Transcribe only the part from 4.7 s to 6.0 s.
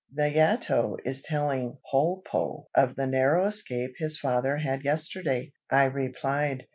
yesterday," I